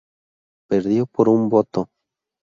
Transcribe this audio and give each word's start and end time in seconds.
Perdió 0.67 1.05
por 1.05 1.29
un 1.29 1.47
voto. 1.47 1.91